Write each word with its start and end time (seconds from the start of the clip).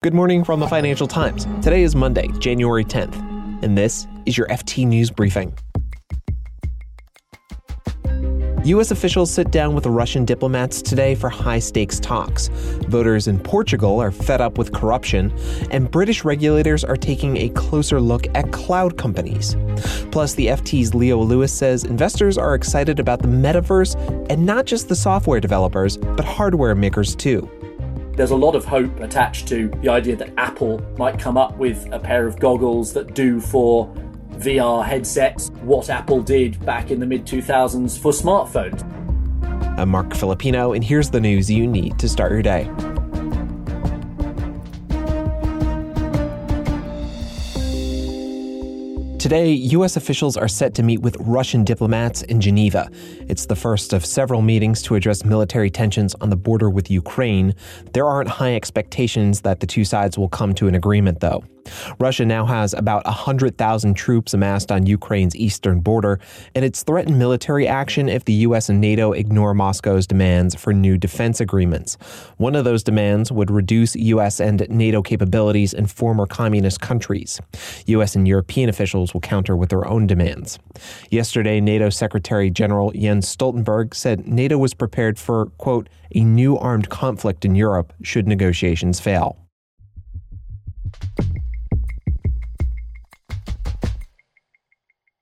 Good 0.00 0.14
morning 0.14 0.44
from 0.44 0.60
the 0.60 0.68
Financial 0.68 1.08
Times. 1.08 1.44
Today 1.60 1.82
is 1.82 1.96
Monday, 1.96 2.28
January 2.38 2.84
10th, 2.84 3.16
and 3.64 3.76
this 3.76 4.06
is 4.26 4.38
your 4.38 4.46
FT 4.46 4.86
News 4.86 5.10
Briefing. 5.10 5.52
U.S. 8.62 8.92
officials 8.92 9.28
sit 9.28 9.50
down 9.50 9.74
with 9.74 9.86
Russian 9.86 10.24
diplomats 10.24 10.82
today 10.82 11.16
for 11.16 11.28
high 11.28 11.58
stakes 11.58 11.98
talks. 11.98 12.46
Voters 12.86 13.26
in 13.26 13.40
Portugal 13.40 13.98
are 13.98 14.12
fed 14.12 14.40
up 14.40 14.56
with 14.56 14.72
corruption, 14.72 15.36
and 15.72 15.90
British 15.90 16.22
regulators 16.22 16.84
are 16.84 16.96
taking 16.96 17.36
a 17.36 17.48
closer 17.48 18.00
look 18.00 18.28
at 18.36 18.52
cloud 18.52 18.98
companies. 18.98 19.56
Plus, 20.12 20.34
the 20.34 20.46
FT's 20.46 20.94
Leo 20.94 21.18
Lewis 21.18 21.52
says 21.52 21.82
investors 21.82 22.38
are 22.38 22.54
excited 22.54 23.00
about 23.00 23.20
the 23.20 23.26
metaverse 23.26 23.96
and 24.30 24.46
not 24.46 24.64
just 24.64 24.88
the 24.88 24.94
software 24.94 25.40
developers, 25.40 25.96
but 25.96 26.24
hardware 26.24 26.76
makers 26.76 27.16
too. 27.16 27.50
There's 28.18 28.32
a 28.32 28.36
lot 28.36 28.56
of 28.56 28.64
hope 28.64 28.98
attached 28.98 29.46
to 29.46 29.68
the 29.80 29.90
idea 29.90 30.16
that 30.16 30.32
Apple 30.36 30.80
might 30.98 31.20
come 31.20 31.36
up 31.36 31.56
with 31.56 31.86
a 31.92 32.00
pair 32.00 32.26
of 32.26 32.36
goggles 32.40 32.92
that 32.94 33.14
do 33.14 33.38
for 33.40 33.86
VR 34.38 34.84
headsets 34.84 35.50
what 35.62 35.88
Apple 35.88 36.20
did 36.20 36.58
back 36.66 36.90
in 36.90 36.98
the 36.98 37.06
mid 37.06 37.24
2000s 37.24 37.96
for 37.96 38.10
smartphones. 38.10 38.82
I'm 39.78 39.90
Marc 39.90 40.16
Filippino, 40.16 40.72
and 40.72 40.82
here's 40.82 41.10
the 41.10 41.20
news 41.20 41.48
you 41.48 41.64
need 41.64 41.96
to 42.00 42.08
start 42.08 42.32
your 42.32 42.42
day. 42.42 42.68
Today, 49.18 49.50
U.S. 49.50 49.96
officials 49.96 50.36
are 50.36 50.46
set 50.46 50.74
to 50.74 50.84
meet 50.84 51.02
with 51.02 51.16
Russian 51.18 51.64
diplomats 51.64 52.22
in 52.22 52.40
Geneva. 52.40 52.88
It's 53.28 53.46
the 53.46 53.56
first 53.56 53.92
of 53.92 54.06
several 54.06 54.42
meetings 54.42 54.80
to 54.82 54.94
address 54.94 55.24
military 55.24 55.70
tensions 55.70 56.14
on 56.20 56.30
the 56.30 56.36
border 56.36 56.70
with 56.70 56.88
Ukraine. 56.88 57.52
There 57.94 58.06
aren't 58.06 58.28
high 58.28 58.54
expectations 58.54 59.40
that 59.40 59.58
the 59.58 59.66
two 59.66 59.84
sides 59.84 60.16
will 60.16 60.28
come 60.28 60.54
to 60.54 60.68
an 60.68 60.76
agreement, 60.76 61.18
though. 61.18 61.42
Russia 61.98 62.24
now 62.24 62.44
has 62.44 62.74
about 62.74 63.04
100,000 63.04 63.94
troops 63.94 64.34
amassed 64.34 64.72
on 64.72 64.86
Ukraine's 64.86 65.36
eastern 65.36 65.80
border, 65.80 66.20
and 66.54 66.64
it's 66.64 66.82
threatened 66.82 67.18
military 67.18 67.66
action 67.66 68.08
if 68.08 68.24
the 68.24 68.32
U.S. 68.34 68.68
and 68.68 68.80
NATO 68.80 69.12
ignore 69.12 69.54
Moscow's 69.54 70.06
demands 70.06 70.54
for 70.54 70.72
new 70.72 70.96
defense 70.96 71.40
agreements. 71.40 71.96
One 72.36 72.54
of 72.54 72.64
those 72.64 72.82
demands 72.82 73.32
would 73.32 73.50
reduce 73.50 73.96
U.S. 73.96 74.40
and 74.40 74.66
NATO 74.68 75.02
capabilities 75.02 75.74
in 75.74 75.86
former 75.86 76.26
communist 76.26 76.80
countries. 76.80 77.40
U.S. 77.86 78.14
and 78.14 78.26
European 78.26 78.68
officials 78.68 79.12
will 79.12 79.20
counter 79.20 79.56
with 79.56 79.70
their 79.70 79.86
own 79.86 80.06
demands. 80.06 80.58
Yesterday, 81.10 81.60
NATO 81.60 81.90
Secretary 81.90 82.50
General 82.50 82.92
Jens 82.92 83.34
Stoltenberg 83.34 83.94
said 83.94 84.26
NATO 84.26 84.58
was 84.58 84.74
prepared 84.74 85.18
for, 85.18 85.46
quote, 85.58 85.88
a 86.14 86.20
new 86.20 86.56
armed 86.56 86.88
conflict 86.88 87.44
in 87.44 87.54
Europe 87.54 87.92
should 88.02 88.26
negotiations 88.26 89.00
fail. 89.00 89.36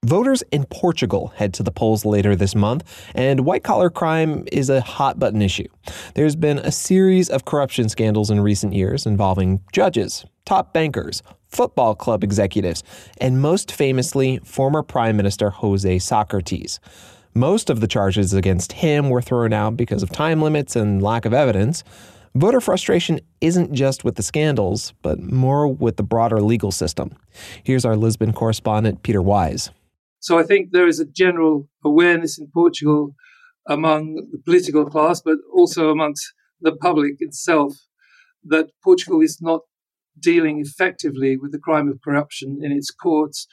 Voters 0.06 0.44
in 0.52 0.64
Portugal 0.66 1.32
head 1.34 1.52
to 1.54 1.64
the 1.64 1.72
polls 1.72 2.04
later 2.04 2.36
this 2.36 2.54
month, 2.54 2.84
and 3.12 3.40
white 3.40 3.64
collar 3.64 3.90
crime 3.90 4.44
is 4.52 4.70
a 4.70 4.80
hot 4.80 5.18
button 5.18 5.42
issue. 5.42 5.66
There's 6.14 6.36
been 6.36 6.60
a 6.60 6.70
series 6.70 7.28
of 7.28 7.44
corruption 7.44 7.88
scandals 7.88 8.30
in 8.30 8.38
recent 8.38 8.72
years 8.72 9.04
involving 9.04 9.62
judges, 9.72 10.24
top 10.44 10.72
bankers, 10.72 11.24
football 11.48 11.96
club 11.96 12.22
executives, 12.22 12.84
and 13.20 13.42
most 13.42 13.72
famously, 13.72 14.38
former 14.44 14.84
Prime 14.84 15.16
Minister 15.16 15.50
Jose 15.50 15.98
Socrates. 15.98 16.78
Most 17.34 17.68
of 17.68 17.80
the 17.80 17.88
charges 17.88 18.32
against 18.32 18.74
him 18.74 19.10
were 19.10 19.20
thrown 19.20 19.52
out 19.52 19.76
because 19.76 20.04
of 20.04 20.10
time 20.10 20.40
limits 20.40 20.76
and 20.76 21.02
lack 21.02 21.24
of 21.24 21.34
evidence. 21.34 21.82
Voter 22.36 22.60
frustration 22.60 23.18
isn't 23.40 23.72
just 23.72 24.04
with 24.04 24.14
the 24.14 24.22
scandals, 24.22 24.94
but 25.02 25.18
more 25.18 25.66
with 25.66 25.96
the 25.96 26.04
broader 26.04 26.40
legal 26.40 26.70
system. 26.70 27.10
Here's 27.64 27.84
our 27.84 27.96
Lisbon 27.96 28.32
correspondent, 28.32 29.02
Peter 29.02 29.20
Wise. 29.20 29.70
So 30.26 30.40
I 30.40 30.42
think 30.42 30.72
there 30.72 30.88
is 30.88 30.98
a 30.98 31.12
general 31.22 31.68
awareness 31.84 32.36
in 32.36 32.50
Portugal 32.52 33.14
among 33.68 34.26
the 34.32 34.40
political 34.44 34.84
class, 34.84 35.20
but 35.20 35.38
also 35.54 35.90
amongst 35.90 36.32
the 36.60 36.74
public 36.74 37.14
itself, 37.20 37.76
that 38.42 38.72
Portugal 38.82 39.20
is 39.20 39.38
not 39.40 39.60
dealing 40.18 40.58
effectively 40.58 41.36
with 41.36 41.52
the 41.52 41.60
crime 41.60 41.88
of 41.88 42.00
corruption 42.02 42.58
in 42.60 42.72
its 42.72 42.90
courts, 42.90 43.46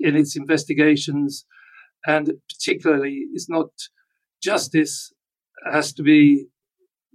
in 0.00 0.16
its 0.16 0.34
investigations, 0.34 1.44
and 2.06 2.32
particularly 2.48 3.26
is 3.34 3.46
not 3.50 3.68
justice 4.42 5.12
has 5.70 5.92
to 5.92 6.02
be 6.02 6.46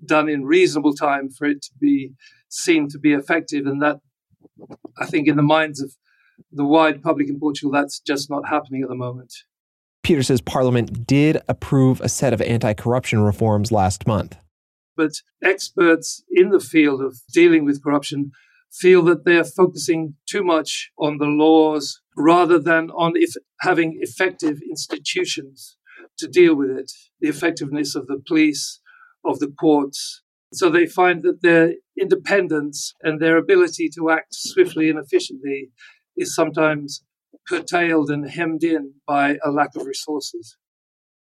done 0.06 0.30
in 0.30 0.46
reasonable 0.46 0.94
time 0.94 1.31
for 1.31 1.47
it 1.47 1.64
to 1.64 1.72
be 1.81 2.12
seen 2.47 2.88
to 2.90 3.00
be 3.00 3.14
effective. 3.14 3.66
And 3.66 3.81
that, 3.81 4.02
I 5.00 5.08
think, 5.08 5.28
in 5.28 5.36
the 5.36 5.52
minds 5.58 5.81
of 5.81 5.96
the 6.52 6.66
wide 6.66 7.02
public 7.02 7.30
in 7.30 7.40
Portugal, 7.40 7.72
that's 7.72 8.00
just 8.00 8.30
not 8.30 8.48
happening 8.48 8.84
at 8.84 8.90
the 8.90 8.96
moment. 8.96 9.34
Peter 10.04 10.24
says 10.24 10.42
Parliament 10.42 11.06
did 11.06 11.42
approve 11.48 12.02
a 12.02 12.10
set 12.10 12.34
of 12.34 12.42
anti 12.42 12.74
corruption 12.74 13.22
reforms 13.22 13.72
last 13.72 14.08
month. 14.08 14.38
But 14.96 15.12
experts 15.44 16.24
in 16.32 16.50
the 16.50 16.59
field 16.59 17.02
of 17.02 17.20
dealing 17.34 17.66
with 17.66 17.84
corruption 17.84 18.32
feel 18.72 19.02
that 19.04 19.26
they 19.26 19.38
are 19.38 19.44
focusing 19.44 20.16
too 20.28 20.44
much 20.44 20.92
on 20.98 21.18
the 21.18 21.26
laws 21.26 22.02
rather 22.16 22.59
than 22.59 22.90
on 22.92 23.14
if 23.16 23.34
having 23.62 23.98
effective 24.02 24.59
institutions 24.70 25.78
to 26.18 26.28
deal 26.28 26.56
with 26.56 26.70
it, 26.70 26.92
the 27.20 27.30
effectiveness 27.30 27.96
of 27.96 28.08
the 28.08 28.22
police, 28.28 28.80
of 29.26 29.40
the 29.40 29.48
courts. 29.48 30.22
So 30.54 30.70
they 30.70 30.86
find 30.86 31.22
that 31.24 31.42
their 31.42 31.74
independence 32.00 32.94
and 33.02 33.20
their 33.20 33.38
ability 33.38 33.90
to 33.96 34.09
act 34.09 34.34
swiftly 34.34 34.90
and 34.90 35.00
efficiently 35.00 35.70
is 36.19 36.35
sometimes 36.35 37.03
curtailed 37.47 38.09
and 38.09 38.30
hemmed 38.30 38.63
in 38.63 38.94
by 39.07 39.38
a 39.44 39.50
lack 39.50 39.75
of 39.75 39.85
resources. 39.85 40.57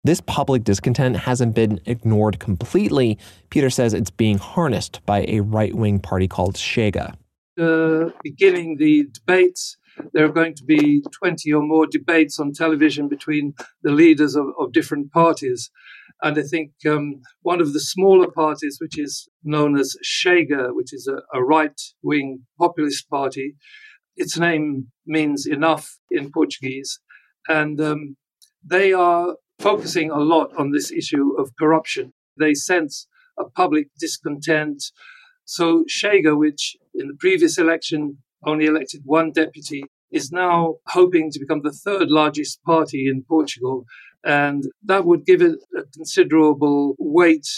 This 0.04 0.20
public 0.20 0.64
discontent 0.64 1.16
hasn't 1.16 1.54
been 1.54 1.80
ignored 1.84 2.38
completely. 2.38 3.18
Peter 3.50 3.68
says 3.68 3.92
it's 3.92 4.10
being 4.10 4.38
harnessed 4.38 5.04
by 5.04 5.24
a 5.28 5.40
right 5.40 5.74
wing 5.74 5.98
party 5.98 6.28
called 6.28 6.54
Chega. 6.54 7.14
Uh, 7.60 8.10
beginning 8.22 8.76
the 8.78 9.08
debates, 9.12 9.76
there 10.12 10.24
are 10.24 10.32
going 10.32 10.54
to 10.54 10.64
be 10.64 11.02
20 11.12 11.52
or 11.52 11.62
more 11.62 11.86
debates 11.86 12.38
on 12.38 12.52
television 12.52 13.08
between 13.08 13.54
the 13.82 13.90
leaders 13.90 14.36
of, 14.36 14.46
of 14.58 14.72
different 14.72 15.12
parties. 15.12 15.70
And 16.22 16.38
I 16.38 16.42
think 16.42 16.72
um, 16.88 17.20
one 17.42 17.60
of 17.60 17.72
the 17.72 17.80
smaller 17.80 18.30
parties, 18.30 18.78
which 18.80 18.98
is 18.98 19.28
known 19.42 19.76
as 19.76 19.96
Chega, 20.04 20.74
which 20.74 20.92
is 20.92 21.08
a, 21.08 21.22
a 21.36 21.42
right 21.42 21.80
wing 22.02 22.44
populist 22.58 23.08
party, 23.08 23.56
its 24.18 24.38
name 24.38 24.88
means 25.06 25.46
enough 25.46 25.98
in 26.10 26.30
Portuguese. 26.30 27.00
And 27.48 27.80
um, 27.80 28.16
they 28.64 28.92
are 28.92 29.36
focusing 29.58 30.10
a 30.10 30.18
lot 30.18 30.50
on 30.58 30.70
this 30.70 30.92
issue 30.92 31.34
of 31.38 31.56
corruption. 31.58 32.12
They 32.38 32.54
sense 32.54 33.06
a 33.38 33.44
public 33.44 33.88
discontent. 33.98 34.82
So 35.44 35.84
Chega, 35.88 36.36
which 36.36 36.76
in 36.94 37.08
the 37.08 37.16
previous 37.18 37.58
election 37.58 38.18
only 38.44 38.66
elected 38.66 39.02
one 39.04 39.32
deputy, 39.32 39.84
is 40.10 40.32
now 40.32 40.76
hoping 40.88 41.30
to 41.30 41.40
become 41.40 41.62
the 41.62 41.72
third 41.72 42.10
largest 42.10 42.62
party 42.64 43.08
in 43.08 43.24
Portugal. 43.28 43.84
And 44.24 44.64
that 44.84 45.04
would 45.04 45.24
give 45.24 45.42
it 45.42 45.58
a 45.76 45.82
considerable 45.94 46.96
weight 46.98 47.48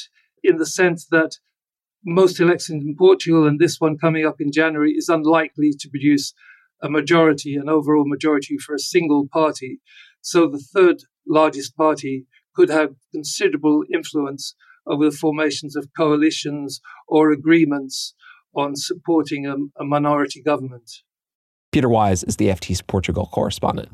in 0.43 0.59
the 0.59 0.67
sense 0.67 1.07
that 1.11 1.39
most 2.05 2.41
elections 2.41 2.85
in 2.85 2.97
Portugal 2.97 3.47
and 3.47 3.59
this 3.59 3.79
one 3.79 3.99
coming 3.99 4.25
up 4.27 4.37
in 4.41 4.53
January 4.53 4.93
is 4.93 5.09
unlikely 5.09 5.73
to 5.79 5.89
produce 5.89 6.33
a 6.83 6.91
majority, 6.91 7.55
an 7.55 7.69
overall 7.69 8.07
majority 8.07 8.57
for 8.59 8.75
a 8.75 8.79
single 8.79 9.29
party. 9.33 9.81
So 10.21 10.47
the 10.47 10.59
third 10.59 10.99
largest 11.27 11.77
party 11.77 12.27
could 12.55 12.71
have 12.71 12.95
considerable 13.13 13.85
influence 13.93 14.55
over 14.87 15.05
the 15.05 15.17
formations 15.17 15.77
of 15.77 15.89
coalitions 15.97 16.81
or 17.07 17.31
agreements 17.31 18.15
on 18.55 18.75
supporting 18.75 19.47
a, 19.47 19.55
a 19.81 19.85
minority 19.85 20.43
government. 20.43 20.91
Peter 21.73 21.89
Wise 21.89 22.25
is 22.25 22.37
the 22.37 22.49
FT's 22.49 22.83
Portugal 22.83 23.29
correspondent. 23.33 23.91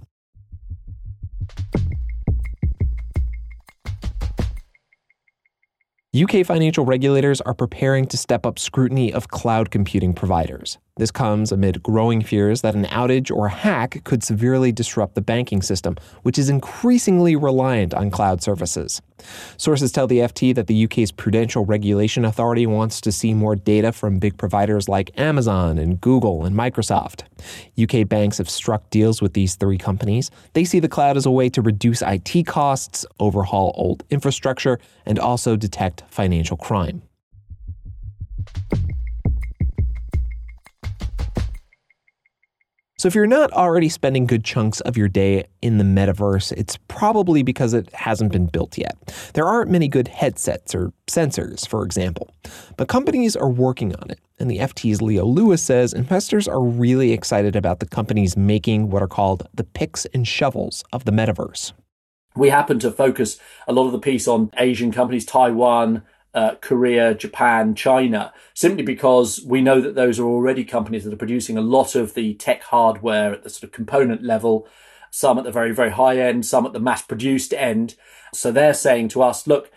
UK 6.17 6.47
financial 6.47 6.87
regulators 6.87 7.43
are 7.43 7.53
preparing 7.53 8.07
to 8.07 8.17
step 8.17 8.47
up 8.47 8.59
scrutiny 8.59 9.13
of 9.13 9.29
cloud 9.29 9.71
computing 9.71 10.15
providers. 10.15 10.79
This 10.99 11.11
comes 11.11 11.53
amid 11.53 11.83
growing 11.83 12.23
fears 12.23 12.63
that 12.63 12.75
an 12.75 12.87
outage 12.87 13.31
or 13.31 13.49
hack 13.49 14.03
could 14.05 14.25
severely 14.25 14.73
disrupt 14.73 15.15
the 15.15 15.21
banking 15.21 15.61
system, 15.61 15.97
which 16.23 16.39
is 16.39 16.49
increasingly 16.49 17.37
reliant 17.37 17.93
on 17.93 18.11
cloud 18.11 18.43
services. 18.43 19.03
Sources 19.59 19.93
tell 19.93 20.07
the 20.07 20.21
FT 20.21 20.55
that 20.55 20.69
the 20.69 20.85
UK's 20.85 21.13
Prudential 21.13 21.67
Regulation 21.67 22.25
Authority 22.25 22.67
wants 22.67 23.03
to 23.03 23.13
see 23.13 23.35
more 23.35 23.55
data 23.55 23.93
from 23.93 24.19
big 24.19 24.39
providers 24.39 24.89
like 24.89 25.11
Amazon 25.19 25.77
and 25.77 26.01
Google 26.01 26.47
and 26.47 26.57
Microsoft. 26.57 27.25
UK 27.79 28.09
banks 28.09 28.39
have 28.39 28.49
struck 28.49 28.89
deals 28.89 29.21
with 29.21 29.35
these 29.35 29.55
three 29.55 29.77
companies. 29.77 30.31
They 30.55 30.65
see 30.65 30.81
the 30.81 30.89
cloud 30.89 31.19
as 31.19 31.27
a 31.27 31.31
way 31.31 31.51
to 31.51 31.61
reduce 31.61 32.01
IT 32.01 32.47
costs, 32.47 33.05
overhaul 33.21 33.75
old 33.77 34.03
infrastructure, 34.09 34.79
and 35.05 35.19
also 35.19 35.57
detect 35.57 36.05
financial 36.09 36.57
crime. 36.57 37.03
So, 42.99 43.09
if 43.09 43.15
you're 43.15 43.27
not 43.27 43.53
already 43.53 43.91
spending 43.91 44.25
good 44.25 44.43
chunks 44.43 44.81
of 44.81 44.97
your 44.97 45.09
day 45.09 45.45
in 45.61 45.77
the 45.77 45.85
metaverse, 45.85 46.51
it's 46.53 46.79
probably 46.89 47.43
because 47.43 47.75
it 47.75 47.93
hasn't 47.93 48.33
been 48.33 48.47
built 48.47 48.79
yet. 48.79 48.97
There 49.35 49.47
aren't 49.47 49.71
many 49.71 49.87
good 49.87 50.09
headsets 50.09 50.75
or 50.75 50.95
sensors, 51.07 51.69
for 51.69 51.85
example. 51.85 52.31
But 52.79 52.89
companies 52.89 53.37
are 53.37 53.51
working 53.51 53.95
on 53.97 54.11
it. 54.11 54.19
And 54.39 54.51
the 54.51 54.59
FT's 54.59 55.03
Leo 55.03 55.27
Lewis 55.27 55.63
says 55.63 55.93
investors 55.93 56.49
are 56.49 56.63
really 56.63 57.13
excited 57.13 57.55
about 57.55 57.81
the 57.81 57.87
companies 57.87 58.35
making 58.35 58.89
what 58.89 59.03
are 59.03 59.09
called 59.09 59.47
the 59.53 59.65
picks 59.65 60.07
and 60.07 60.27
shovels 60.27 60.83
of 60.91 61.05
the 61.05 61.13
metaverse. 61.13 61.75
We 62.35 62.49
happen 62.49 62.79
to 62.79 62.91
focus 62.91 63.39
a 63.69 63.75
lot 63.75 63.85
of 63.85 63.93
the 63.93 63.99
piece 63.99 64.27
on 64.27 64.51
Asian 64.57 64.91
companies, 64.91 65.27
Taiwan, 65.27 66.03
uh, 66.37 66.55
Korea, 66.61 67.15
Japan, 67.15 67.75
China, 67.75 68.33
simply 68.53 68.83
because 68.83 69.43
we 69.47 69.63
know 69.63 69.81
that 69.81 69.95
those 69.95 70.21
are 70.21 70.27
already 70.27 70.65
companies 70.65 71.05
that 71.05 71.13
are 71.15 71.17
producing 71.17 71.57
a 71.57 71.63
lot 71.63 71.95
of 71.95 72.13
the 72.13 72.35
tech 72.35 72.63
hardware 72.65 73.33
at 73.33 73.43
the 73.43 73.49
sort 73.49 73.65
of 73.65 73.73
component 73.73 74.23
level, 74.23 74.69
some 75.11 75.39
at 75.39 75.45
the 75.45 75.51
very, 75.51 75.73
very 75.75 75.93
high 75.93 76.19
end, 76.19 76.45
some 76.45 76.67
at 76.67 76.75
the 76.75 76.79
mass 76.79 77.01
produced 77.01 77.55
end. 77.55 77.95
So 78.35 78.53
they're 78.53 78.75
saying 78.75 79.09
to 79.09 79.23
us, 79.23 79.47
look, 79.47 79.73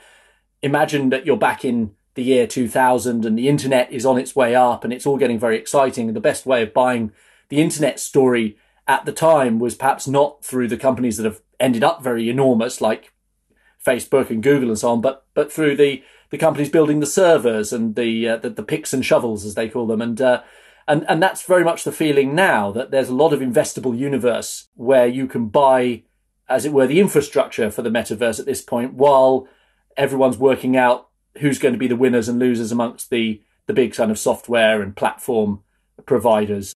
imagine 0.61 1.09
that 1.11 1.25
you're 1.25 1.37
back 1.37 1.63
in 1.63 1.95
the 2.15 2.23
year 2.23 2.45
2000 2.45 3.23
and 3.23 3.39
the 3.39 3.47
internet 3.47 3.89
is 3.89 4.05
on 4.05 4.17
its 4.17 4.35
way 4.35 4.53
up 4.53 4.83
and 4.83 4.91
it's 4.91 5.05
all 5.05 5.17
getting 5.17 5.39
very 5.39 5.57
exciting. 5.57 6.07
And 6.07 6.15
the 6.15 6.19
best 6.19 6.45
way 6.45 6.61
of 6.61 6.73
buying 6.73 7.13
the 7.47 7.61
internet 7.61 8.01
story 8.01 8.57
at 8.85 9.05
the 9.05 9.13
time 9.13 9.59
was 9.59 9.75
perhaps 9.75 10.09
not 10.09 10.43
through 10.43 10.67
the 10.67 10.75
companies 10.75 11.15
that 11.15 11.25
have 11.25 11.41
ended 11.57 11.85
up 11.85 12.03
very 12.03 12.29
enormous 12.29 12.81
like 12.81 13.13
Facebook 13.85 14.29
and 14.29 14.43
Google 14.43 14.69
and 14.69 14.77
so 14.77 14.91
on, 14.91 14.99
but, 14.99 15.25
but 15.33 15.53
through 15.53 15.77
the 15.77 16.03
the 16.29 16.37
companies 16.37 16.69
building 16.69 16.99
the 16.99 17.05
servers 17.05 17.73
and 17.73 17.95
the, 17.95 18.29
uh, 18.29 18.37
the, 18.37 18.49
the 18.49 18.63
picks 18.63 18.93
and 18.93 19.05
shovels 19.05 19.45
as 19.45 19.55
they 19.55 19.69
call 19.69 19.87
them, 19.87 20.01
and 20.01 20.21
uh, 20.21 20.41
and 20.87 21.05
and 21.07 21.21
that's 21.21 21.43
very 21.43 21.63
much 21.63 21.83
the 21.83 21.91
feeling 21.91 22.35
now 22.35 22.71
that 22.71 22.91
there's 22.91 23.09
a 23.09 23.15
lot 23.15 23.33
of 23.33 23.39
investable 23.39 23.97
universe 23.97 24.69
where 24.75 25.07
you 25.07 25.27
can 25.27 25.47
buy, 25.47 26.03
as 26.47 26.65
it 26.65 26.73
were, 26.73 26.87
the 26.87 26.99
infrastructure 26.99 27.69
for 27.69 27.81
the 27.81 27.89
metaverse 27.89 28.39
at 28.39 28.45
this 28.45 28.61
point, 28.61 28.93
while 28.93 29.47
everyone's 29.97 30.37
working 30.37 30.75
out 30.75 31.09
who's 31.37 31.59
going 31.59 31.73
to 31.73 31.79
be 31.79 31.87
the 31.87 31.95
winners 31.95 32.27
and 32.27 32.39
losers 32.39 32.71
amongst 32.71 33.09
the 33.09 33.41
the 33.67 33.73
big 33.73 33.93
kind 33.93 34.09
of 34.09 34.17
software 34.17 34.81
and 34.81 34.95
platform 34.95 35.61
providers. 36.05 36.73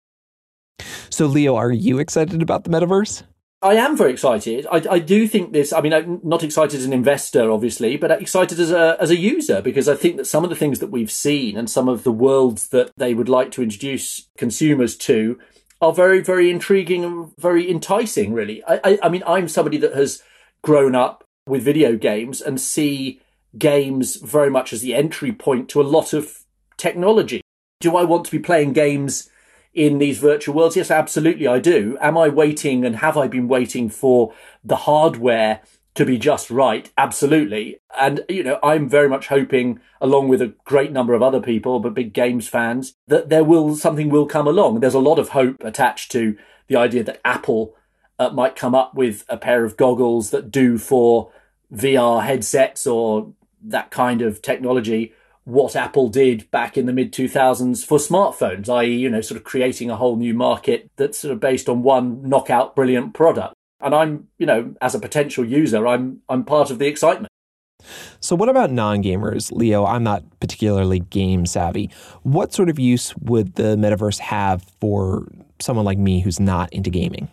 So, 1.10 1.26
Leo, 1.26 1.56
are 1.56 1.72
you 1.72 2.00
excited 2.00 2.42
about 2.42 2.64
the 2.64 2.70
metaverse? 2.70 3.24
I 3.64 3.76
am 3.76 3.96
very 3.96 4.12
excited. 4.12 4.68
I, 4.70 4.84
I, 4.92 5.00
do 5.00 5.26
think 5.26 5.54
this. 5.54 5.72
I 5.72 5.80
mean, 5.80 5.94
I'm 5.94 6.20
not 6.22 6.44
excited 6.44 6.78
as 6.78 6.86
an 6.86 6.92
investor, 6.92 7.50
obviously, 7.50 7.96
but 7.96 8.12
excited 8.12 8.60
as 8.60 8.72
a 8.72 8.98
as 9.00 9.10
a 9.10 9.16
user 9.16 9.62
because 9.62 9.88
I 9.88 9.96
think 9.96 10.18
that 10.18 10.28
some 10.28 10.44
of 10.44 10.50
the 10.50 10.56
things 10.56 10.80
that 10.80 10.92
we've 10.92 11.12
seen 11.12 11.58
and 11.58 11.70
some 11.70 11.88
of 11.88 12.04
the 12.04 12.12
worlds 12.12 12.68
that 12.70 12.92
they 12.98 13.14
would 13.14 13.30
like 13.30 13.52
to 13.52 13.64
introduce 13.64 14.28
consumers 14.38 14.98
to 14.98 15.40
are 15.82 15.94
very, 15.94 16.22
very 16.22 16.52
intriguing 16.52 17.06
and 17.06 17.36
very 17.38 17.72
enticing. 17.72 18.34
Really, 18.34 18.62
I, 18.66 18.82
I, 18.84 19.00
I 19.04 19.10
mean, 19.10 19.24
I'm 19.26 19.48
somebody 19.48 19.78
that 19.78 19.96
has 19.96 20.22
grown 20.62 20.94
up 20.94 21.24
with 21.48 21.64
video 21.64 21.96
games 21.96 22.42
and 22.42 22.60
see 22.60 23.22
games 23.58 24.18
very 24.18 24.50
much 24.50 24.74
as 24.74 24.82
the 24.82 24.94
entry 24.94 25.32
point 25.32 25.70
to 25.70 25.82
a 25.82 25.84
lot 25.84 26.12
of 26.12 26.44
technology. 26.76 27.42
Do 27.80 27.96
I 27.96 28.04
want 28.04 28.26
to 28.26 28.32
be 28.32 28.40
playing 28.40 28.74
games? 28.74 29.30
In 29.74 29.98
these 29.98 30.20
virtual 30.20 30.56
worlds? 30.56 30.76
Yes, 30.76 30.92
absolutely, 30.92 31.48
I 31.48 31.60
do. 31.60 31.98
Am 32.02 32.18
I 32.18 32.30
waiting 32.30 32.86
and 32.86 32.98
have 32.98 33.18
I 33.18 33.28
been 33.28 33.48
waiting 33.48 33.90
for 33.90 34.34
the 34.64 34.76
hardware 34.78 35.62
to 35.96 36.06
be 36.06 36.18
just 36.18 36.50
right? 36.50 36.92
Absolutely. 36.98 37.80
And, 38.00 38.22
you 38.28 38.44
know, 38.44 38.60
I'm 38.64 38.90
very 38.90 39.08
much 39.08 39.28
hoping, 39.28 39.80
along 40.02 40.28
with 40.28 40.42
a 40.42 40.54
great 40.66 40.92
number 40.92 41.14
of 41.14 41.22
other 41.22 41.42
people, 41.42 41.80
but 41.80 41.94
big 41.94 42.14
games 42.14 42.48
fans, 42.48 42.96
that 43.08 43.30
there 43.30 43.44
will, 43.44 43.76
something 43.76 44.10
will 44.10 44.26
come 44.26 44.48
along. 44.48 44.80
There's 44.80 44.94
a 44.94 45.00
lot 45.00 45.20
of 45.20 45.30
hope 45.30 45.64
attached 45.64 46.12
to 46.14 46.36
the 46.68 46.76
idea 46.76 47.04
that 47.04 47.22
Apple 47.24 47.76
uh, 48.18 48.30
might 48.30 48.56
come 48.56 48.74
up 48.74 48.96
with 48.96 49.26
a 49.30 49.38
pair 49.38 49.64
of 49.64 49.78
goggles 49.78 50.32
that 50.32 50.50
do 50.50 50.78
for 50.78 51.32
VR 51.72 52.24
headsets 52.24 52.88
or 52.88 53.34
that 53.62 53.92
kind 53.92 54.22
of 54.22 54.42
technology 54.42 55.14
what 55.46 55.76
Apple 55.76 56.08
did 56.08 56.50
back 56.52 56.78
in 56.78 56.86
the 56.86 56.94
mid 56.94 57.12
2000s 57.12 57.86
for 57.86 57.98
smartphones, 57.98 58.70
i.e., 58.70 58.96
you 58.96 59.10
know, 59.10 59.22
sort 59.22 59.38
of 59.38 59.44
creating 59.44 59.90
a 59.90 59.96
whole 59.96 60.16
new 60.16 60.34
market 60.34 60.90
that's 60.96 61.20
sort 61.20 61.34
of 61.34 61.40
based 61.40 61.68
on 61.68 61.84
one 61.84 62.28
knockout 62.28 62.76
brilliant 62.76 63.14
product. 63.14 63.54
And 63.82 63.94
I'm, 63.94 64.28
you 64.38 64.46
know, 64.46 64.74
as 64.82 64.96
a 64.96 65.00
potential 65.00 65.44
user, 65.44 65.86
I'm 65.88 66.22
I'm 66.30 66.46
part 66.46 66.72
of 66.72 66.80
the 66.80 66.88
excitement. 66.88 67.28
So 68.22 68.36
what 68.38 68.48
about 68.48 68.72
non-gamers, 68.72 69.52
Leo? 69.52 69.86
I'm 69.86 70.04
not 70.04 70.24
particularly 70.40 71.00
game 71.00 71.46
savvy. 71.46 71.90
What 72.22 72.54
sort 72.54 72.70
of 72.70 72.80
use 72.80 73.14
would 73.18 73.56
the 73.56 73.76
metaverse 73.76 74.20
have 74.20 74.64
for 74.80 75.28
someone 75.60 75.84
like 75.84 75.98
me 75.98 76.22
who's 76.22 76.40
not 76.40 76.72
into 76.72 76.90
gaming? 76.90 77.30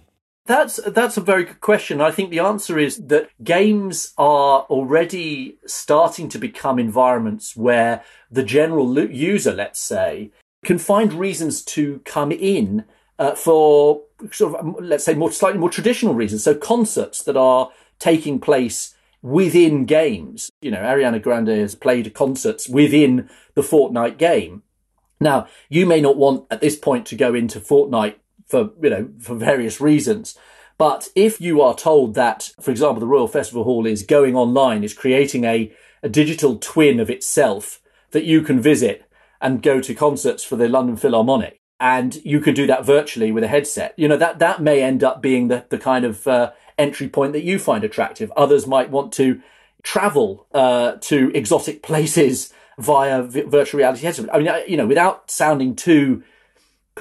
That's 0.51 0.81
that's 0.85 1.17
a 1.17 1.21
very 1.21 1.45
good 1.45 1.61
question. 1.61 2.01
I 2.01 2.11
think 2.11 2.31
the 2.31 2.41
answer 2.41 2.77
is 2.77 2.97
that 3.07 3.31
games 3.45 4.13
are 4.19 4.63
already 4.63 5.59
starting 5.65 6.29
to 6.29 6.41
become 6.41 6.81
environments 6.81 7.55
where 7.55 8.03
the 8.33 8.43
general 8.43 8.99
user, 8.99 9.53
let's 9.53 9.79
say, 9.79 10.33
can 10.65 10.79
find 10.79 11.13
reasons 11.13 11.63
to 11.77 12.01
come 12.05 12.33
in 12.33 12.85
uh, 13.17 13.37
for 13.37 14.03
sort 14.33 14.57
of 14.57 14.75
let's 14.81 15.05
say 15.05 15.15
more 15.15 15.31
slightly 15.31 15.61
more 15.61 15.71
traditional 15.71 16.15
reasons. 16.15 16.43
So 16.43 16.57
concerts 16.57 17.23
that 17.23 17.37
are 17.37 17.71
taking 18.01 18.41
place 18.41 18.97
within 19.23 19.85
games. 19.85 20.51
You 20.61 20.73
know, 20.73 20.79
Ariana 20.79 21.23
Grande 21.23 21.61
has 21.61 21.77
played 21.77 22.13
concerts 22.13 22.69
within 22.69 23.31
the 23.55 23.63
Fortnite 23.63 24.19
game. 24.19 24.65
Now, 25.21 25.47
you 25.69 25.87
may 25.87 26.01
not 26.01 26.17
want 26.17 26.47
at 26.51 26.61
this 26.61 26.75
point 26.75 27.07
to 27.07 27.15
go 27.15 27.35
into 27.35 27.61
Fortnite 27.61 28.17
for, 28.51 28.71
you 28.83 28.91
know, 28.91 29.09
for 29.21 29.35
various 29.35 29.81
reasons. 29.81 30.37
But 30.77 31.09
if 31.15 31.41
you 31.41 31.61
are 31.61 31.75
told 31.75 32.15
that, 32.15 32.53
for 32.61 32.71
example, 32.71 33.01
the 33.01 33.07
Royal 33.07 33.29
Festival 33.29 33.65
Hall 33.65 33.87
is 33.87 34.03
going 34.03 34.35
online, 34.35 34.83
is 34.83 34.95
creating 34.95 35.45
a, 35.45 35.73
a 36.03 36.09
digital 36.09 36.57
twin 36.57 36.99
of 37.01 37.11
itself 37.11 37.81
that 38.13 38.25
you 38.25 38.43
can 38.43 38.61
visit 38.61 39.05
and 39.41 39.63
go 39.63 39.81
to 39.81 39.95
concerts 39.95 40.43
for 40.43 40.57
the 40.57 40.69
London 40.69 40.97
Philharmonic, 40.97 41.61
and 41.79 42.17
you 42.25 42.41
can 42.41 42.55
do 42.55 42.67
that 42.67 42.85
virtually 42.85 43.33
with 43.33 43.45
a 43.45 43.49
headset, 43.49 43.95
you 43.97 44.09
know, 44.09 44.17
that, 44.17 44.39
that 44.39 44.63
may 44.63 44.83
end 44.83 45.05
up 45.05 45.23
being 45.23 45.49
the, 45.49 45.65
the 45.71 45.79
kind 45.79 46.05
of 46.05 46.27
uh, 46.27 46.53
entry 46.79 47.09
point 47.09 47.33
that 47.33 47.45
you 47.45 47.59
find 47.59 47.85
attractive. 47.85 48.31
Others 48.37 48.67
might 48.67 48.91
want 48.91 49.13
to 49.15 49.41
travel 49.83 50.47
uh, 50.53 50.93
to 51.01 51.31
exotic 51.35 51.83
places 51.91 52.53
via 52.79 53.23
virtual 53.23 53.79
reality 53.79 54.05
headset. 54.05 54.35
I 54.35 54.39
mean, 54.39 54.51
you 54.67 54.77
know, 54.77 54.87
without 54.87 55.31
sounding 55.31 55.77
too 55.77 56.23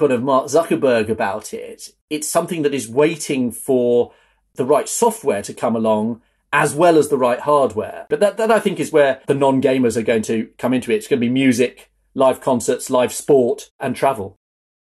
kind 0.00 0.12
of 0.12 0.22
Mark 0.22 0.46
Zuckerberg 0.46 1.10
about 1.10 1.52
it. 1.52 1.90
It's 2.08 2.26
something 2.26 2.62
that 2.62 2.72
is 2.72 2.88
waiting 2.88 3.52
for 3.52 4.12
the 4.54 4.64
right 4.64 4.88
software 4.88 5.42
to 5.42 5.52
come 5.52 5.76
along 5.76 6.22
as 6.52 6.74
well 6.74 6.96
as 6.96 7.08
the 7.08 7.18
right 7.18 7.40
hardware. 7.40 8.06
But 8.08 8.20
that, 8.20 8.38
that 8.38 8.50
I 8.50 8.60
think 8.60 8.80
is 8.80 8.90
where 8.90 9.20
the 9.26 9.34
non 9.34 9.60
gamers 9.60 9.98
are 9.98 10.02
going 10.02 10.22
to 10.22 10.48
come 10.56 10.72
into 10.72 10.90
it. 10.90 10.96
It's 10.96 11.06
going 11.06 11.20
to 11.20 11.26
be 11.26 11.32
music, 11.32 11.90
live 12.14 12.40
concerts, 12.40 12.88
live 12.88 13.12
sport, 13.12 13.70
and 13.78 13.94
travel. 13.94 14.36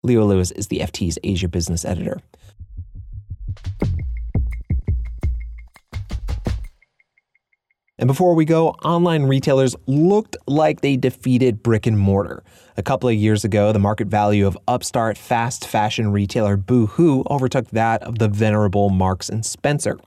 Leo 0.03 0.25
Lewis 0.25 0.51
is 0.51 0.67
the 0.67 0.79
FT's 0.79 1.19
Asia 1.21 1.49
business 1.49 1.83
editor. 1.83 2.21
And 8.03 8.07
before 8.09 8.35
we 8.35 8.43
go, 8.43 8.71
online 8.83 9.23
retailers 9.23 9.77
looked 9.87 10.35
like 10.45 10.81
they 10.81 10.97
defeated 10.97 11.63
brick 11.63 11.87
and 11.87 11.97
mortar. 11.97 12.43
A 12.75 12.83
couple 12.83 13.07
of 13.07 13.15
years 13.15 13.45
ago, 13.45 13.71
the 13.71 13.79
market 13.79 14.09
value 14.09 14.45
of 14.45 14.57
upstart 14.67 15.17
fast 15.17 15.65
fashion 15.65 16.11
retailer 16.11 16.57
Boohoo 16.57 17.23
overtook 17.29 17.69
that 17.69 18.03
of 18.03 18.19
the 18.19 18.27
venerable 18.27 18.89
Marks 18.89 19.29
and 19.29 19.45
Spencer. 19.45 19.97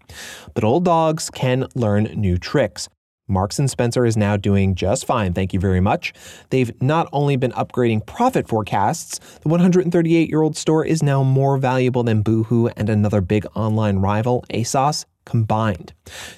But 0.53 0.63
old 0.63 0.85
dogs 0.85 1.31
can 1.31 1.69
learn 1.75 2.05
new 2.15 2.37
tricks. 2.37 2.91
Marks 3.29 3.59
and 3.59 3.71
Spencer 3.71 4.05
is 4.05 4.15
now 4.15 4.37
doing 4.37 4.75
just 4.75 5.07
fine, 5.07 5.33
thank 5.33 5.55
you 5.55 5.59
very 5.59 5.81
much. 5.81 6.13
They've 6.51 6.71
not 6.83 7.09
only 7.15 7.37
been 7.37 7.53
upgrading 7.53 8.05
profit 8.05 8.47
forecasts, 8.47 9.21
the 9.41 9.49
138-year-old 9.49 10.55
store 10.55 10.85
is 10.85 11.03
now 11.03 11.23
more 11.23 11.57
valuable 11.57 12.03
than 12.03 12.21
Boohoo 12.21 12.67
and 12.77 12.91
another 12.91 13.23
big 13.23 13.47
online 13.55 14.01
rival, 14.01 14.45
ASOS, 14.53 15.07
combined. 15.27 15.93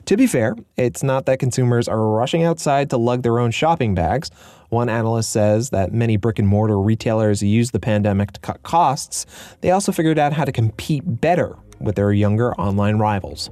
To 0.07 0.17
be 0.17 0.27
fair, 0.27 0.57
it's 0.77 1.05
not 1.05 1.27
that 1.27 1.39
consumers 1.39 1.87
are 1.87 2.11
rushing 2.11 2.43
outside 2.43 2.91
to 2.91 2.97
lug 2.97 3.23
their 3.23 3.39
own 3.39 3.53
shopping 3.53 3.95
bags. 3.95 4.31
One 4.71 4.89
analyst 4.89 5.31
says 5.31 5.71
that 5.71 5.93
many 5.93 6.17
brick 6.17 6.41
and 6.41 6.49
mortar 6.49 6.79
retailers 6.81 7.43
used 7.43 7.73
the 7.73 7.79
pandemic 7.79 8.33
to 8.33 8.41
cut 8.41 8.63
costs. 8.65 9.25
They 9.61 9.71
also 9.71 9.93
figured 9.93 10.19
out 10.19 10.33
how 10.33 10.45
to 10.45 10.53
compete 10.53 11.03
better 11.21 11.57
with 11.79 11.95
their 11.95 12.13
younger 12.13 12.53
online 12.55 12.97
rivals. 12.97 13.51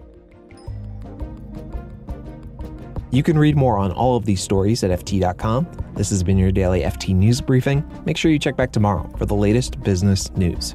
You 3.13 3.23
can 3.23 3.39
read 3.39 3.57
more 3.57 3.79
on 3.79 3.93
all 3.93 4.17
of 4.17 4.27
these 4.27 4.43
stories 4.43 4.85
at 4.85 4.91
FT.com. 4.91 5.67
This 5.95 6.11
has 6.11 6.23
been 6.23 6.37
your 6.37 6.53
daily 6.53 6.83
FT 6.83 7.15
News 7.15 7.41
Briefing. 7.41 7.89
Make 8.05 8.19
sure 8.19 8.31
you 8.31 8.39
check 8.39 8.57
back 8.57 8.73
tomorrow 8.73 9.09
for 9.17 9.25
the 9.25 9.35
latest 9.35 9.81
business 9.81 10.31
news. 10.33 10.75